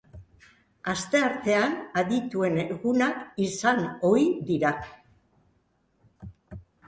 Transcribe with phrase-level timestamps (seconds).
[0.93, 4.71] Astearteak adituen egunak izan ohi dira.